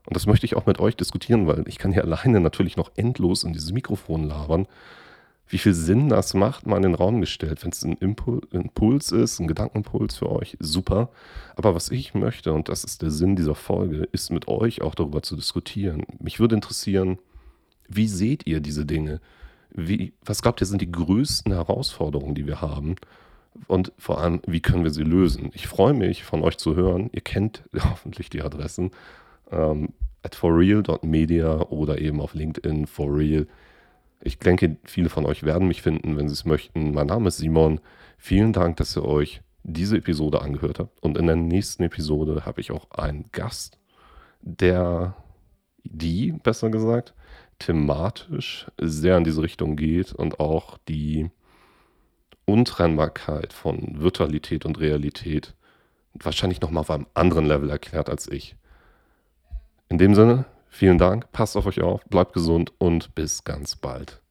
und 0.07 0.17
das 0.17 0.27
möchte 0.27 0.47
ich 0.47 0.57
auch 0.57 0.67
mit 0.67 0.81
euch 0.81 0.97
diskutieren, 0.97 1.47
weil 1.47 1.65
ich 1.67 1.79
kann 1.79 1.93
hier 1.93 2.05
alleine 2.05 2.41
natürlich 2.41 2.77
noch 2.77 2.93
endlos 2.97 3.45
in 3.45 3.53
dieses 3.53 3.73
Mikrofon 3.73 4.25
labern 4.25 4.67
wie 5.49 5.59
viel 5.59 5.75
Sinn 5.75 6.09
das 6.09 6.35
macht, 6.35 6.67
mal 6.67 6.77
in 6.79 6.83
den 6.83 6.95
Raum 6.95 7.21
gestellt. 7.21 7.63
Wenn 7.63 7.71
es 7.71 7.85
ein 7.85 7.93
Impul 7.95 8.41
Impuls 8.51 9.13
ist, 9.13 9.41
ein 9.41 9.47
Gedankenimpuls 9.47 10.17
für 10.17 10.31
euch, 10.31 10.57
super. 10.59 11.11
Aber 11.57 11.75
was 11.75 11.91
ich 11.91 12.15
möchte, 12.15 12.53
und 12.53 12.69
das 12.69 12.85
ist 12.85 13.03
der 13.03 13.11
Sinn 13.11 13.37
dieser 13.37 13.55
Folge, 13.55 14.09
ist 14.13 14.31
mit 14.31 14.49
euch 14.49 14.83
auch 14.83 14.95
darüber 14.95 15.23
zu 15.23 15.37
diskutieren. 15.37 16.05
Mich 16.19 16.41
würde 16.41 16.55
interessieren, 16.55 17.19
wie 17.89 18.09
seht 18.09 18.47
ihr 18.47 18.61
diese 18.61 18.87
Dinge? 18.87 19.21
Wie, 19.71 20.13
was 20.25 20.43
glaubt 20.43 20.61
ihr, 20.61 20.67
sind 20.67 20.83
die 20.83 20.93
größten 20.93 21.53
Herausforderungen, 21.53 22.35
die 22.35 22.47
wir 22.47 22.61
haben? 22.61 22.97
Und 23.67 23.93
vor 23.99 24.21
allem, 24.21 24.41
wie 24.47 24.61
können 24.61 24.85
wir 24.85 24.91
sie 24.91 25.03
lösen? 25.03 25.51
Ich 25.55 25.67
freue 25.67 25.95
mich, 25.95 26.25
von 26.25 26.43
euch 26.43 26.59
zu 26.59 26.77
hören. 26.77 27.11
Ihr 27.13 27.21
kennt 27.21 27.65
hoffentlich 27.79 28.31
die 28.31 28.43
Adressen 28.43 28.91
ähm, 29.51 29.91
at 30.23 30.35
forreal.media 30.35 31.61
oder 31.69 32.01
eben 32.01 32.21
auf 32.21 32.35
LinkedIn 32.35 32.87
forreal. 32.87 33.47
Ich 34.21 34.39
denke, 34.39 34.77
viele 34.85 35.11
von 35.11 35.27
euch 35.27 35.43
werden 35.43 35.69
mich 35.69 35.83
finden, 35.83 36.17
wenn 36.17 36.29
sie 36.29 36.33
es 36.33 36.45
möchten. 36.45 36.93
Mein 36.93 37.09
Name 37.09 37.29
ist 37.29 37.39
Simon. 37.39 37.81
Vielen 38.17 38.53
Dank, 38.53 38.77
dass 38.79 38.97
ihr 38.97 39.05
euch 39.05 39.43
diese 39.65 39.99
Episode 39.99 40.41
angehört 40.41 40.79
habt. 40.79 41.03
Und 41.03 41.19
in 41.19 41.27
der 41.27 41.37
nächsten 41.37 41.83
Episode 41.83 42.47
habe 42.47 42.61
ich 42.61 42.71
auch 42.71 42.91
einen 42.91 43.27
Gast, 43.33 43.79
der, 44.41 45.15
die, 45.85 46.33
besser 46.33 46.71
gesagt, 46.71 47.15
thematisch 47.65 48.67
sehr 48.81 49.17
in 49.17 49.25
diese 49.25 49.43
Richtung 49.43 49.77
geht 49.77 50.13
und 50.13 50.41
auch 50.41 50.79
die 50.89 51.31
Untrennbarkeit 52.45 53.53
von 53.53 54.01
Virtualität 54.01 54.65
und 54.65 54.79
Realität 54.81 55.55
wahrscheinlich 56.13 56.61
nochmal 56.61 56.83
auf 56.83 56.91
einem 56.91 57.07
anderen 57.15 57.47
Level 57.47 57.71
erklärt 57.71 58.11
als 58.11 58.29
ich. 58.29 58.57
In 59.89 59.99
dem 59.99 60.15
Sinne, 60.15 60.47
Vielen 60.75 60.99
Dank, 60.99 61.31
passt 61.31 61.57
auf 61.57 61.67
euch 61.67 61.83
auf, 61.83 62.05
bleibt 62.07 62.33
gesund 62.33 62.73
und 62.79 63.15
bis 63.15 63.45
ganz 63.45 63.77
bald. 63.77 64.24